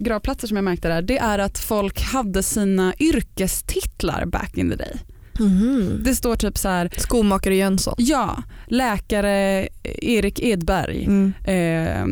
[0.00, 4.76] gravplatser som jag märkte där, det är att folk hade sina yrkestitlar back in the
[4.76, 4.96] day.
[5.40, 6.00] Mhm.
[6.04, 7.94] Det står typ så här, Skomakare Jönsson.
[7.98, 11.32] ja, läkare Erik Edberg, Mm.
[11.44, 12.04] eh,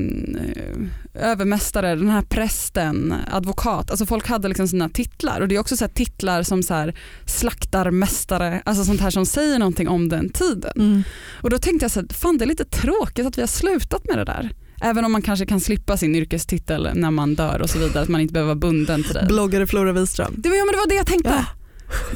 [1.15, 3.91] övermästare, den här prästen, advokat.
[3.91, 6.95] Alltså folk hade liksom sina titlar och det är också så titlar som så här
[7.27, 10.73] slaktarmästare, alltså sånt här som säger någonting om den tiden.
[10.77, 11.03] Mm.
[11.43, 14.05] Och då tänkte jag så här, fan det är lite tråkigt att vi har slutat
[14.09, 14.51] med det där.
[14.83, 18.09] Även om man kanske kan slippa sin yrkestitel när man dör och så vidare, att
[18.09, 19.25] man inte behöver vara bunden till det.
[19.29, 20.35] Bloggare Flora Wiström.
[20.39, 21.31] Det var, ja, men det var det jag tänkte.
[21.31, 21.45] Ja.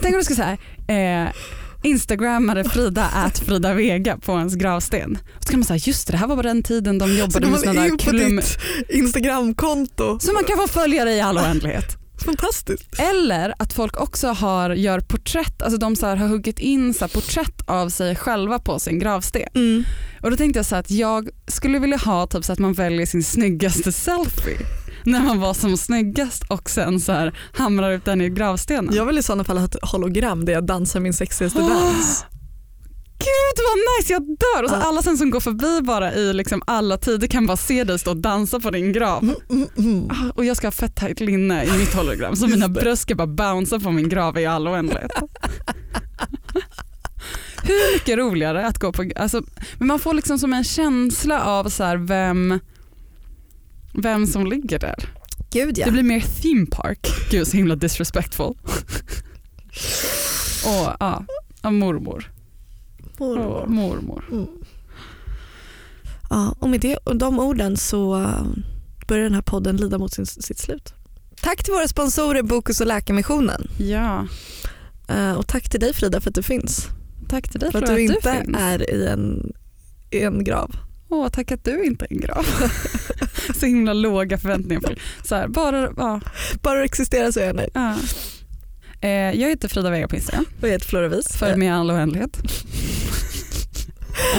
[0.01, 0.59] Tänk om du ska säga
[1.27, 1.33] eh,
[1.83, 5.19] Instagrammade Frida at Frida Vega på ens gravsten.
[5.37, 7.47] Och så kan man säga just det, det här var på den tiden de jobbade
[7.47, 8.41] med såna man där klum...
[8.89, 10.19] Instagramkonto.
[10.21, 11.97] Så man kan få följa dig i all oändlighet.
[12.25, 13.01] Fantastiskt.
[13.01, 17.63] Eller att folk också har, gör porträtt, alltså de så har huggit in så porträtt
[17.67, 19.49] av sig själva på sin gravsten.
[19.55, 19.85] Mm.
[20.23, 22.73] Och då tänkte jag så här att jag skulle vilja ha typ så att man
[22.73, 24.59] väljer sin snyggaste selfie
[25.05, 28.95] när man var som snyggast och sen så här hamrar ut den i gravstenen.
[28.95, 31.69] Jag vill i sådana fall ha ett hologram där jag dansar min sexigaste Åh.
[31.69, 32.25] dans.
[33.19, 34.63] Gud vad nice, jag dör!
[34.65, 34.83] Och så Ja.
[34.89, 38.11] alla sen som går förbi bara i liksom alla tider kan bara se dig stå
[38.11, 39.23] och dansa på din grav.
[39.23, 40.11] Mm, mm, mm.
[40.11, 43.15] Ah, Och jag ska ha fett tajt linne i mitt hologram så mina bröst ska
[43.15, 45.11] bara bouncea på min grav i all oändlighet.
[47.65, 49.43] Hur mycket roligare att gå på, alltså,
[49.79, 52.59] men man får liksom som en känsla av så vem,
[53.93, 55.09] vem som ligger där.
[55.51, 55.87] Gud ja.
[55.87, 57.09] Det blir mer theme park.
[57.31, 58.47] Gud så himla disrespectful.
[60.65, 61.25] Och ja,
[61.63, 62.33] mormor.
[63.19, 63.63] Mormor.
[63.63, 64.25] Åh, mormor.
[64.33, 64.47] Mm.
[66.31, 68.47] Ja, och med det, och de orden så uh,
[69.09, 70.95] börjar den här podden lida mot sin, sitt slut.
[71.43, 73.71] Tack till våra sponsorer Bokus och Läkarmissionen.
[73.79, 74.27] Ja,
[75.11, 76.87] Uh, och tack till dig Frida för att du finns.
[77.29, 78.57] tack till dig För för att du inte finns.
[78.59, 79.53] är i en,
[80.11, 80.77] i en grav.
[81.13, 82.47] Åh, tack att du inte är en grav.
[83.61, 84.99] så himla låga förväntningar.
[85.25, 86.21] Så här, bara, ja,
[86.63, 87.71] Bara du existerar så är jag nöjd.
[87.75, 87.95] ja.
[89.01, 90.45] Eh, jag heter Frida Vega på Instagram.
[90.61, 91.37] Och jag heter Flora Vis.
[91.37, 92.39] Följ med i all oändlighet.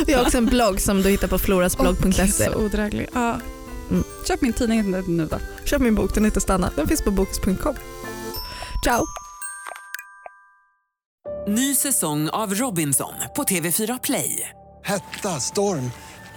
[0.08, 2.28] Vi har också en blogg som du hittar på florasblogg.se.
[2.28, 3.08] Så odräglig.
[3.14, 3.40] Ja.
[3.92, 4.04] Mm.
[4.28, 5.38] Köp min tidning nu då.
[5.66, 6.72] Köp min bok, den heter Stanna.
[6.76, 7.76] Den finns på bokus.com.
[8.86, 9.06] Ciao!
[11.48, 14.50] Ny säsong av Robinson på TV4 Play.
[14.86, 15.92] Hetta, storm,